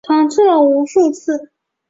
[0.03, 1.51] 尝试了无数次